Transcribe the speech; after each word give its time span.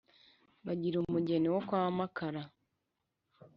bagira 0.65 0.95
umugeni 0.99 1.47
wo 1.53 1.61
kwa 1.67 1.81
makara 1.97 2.41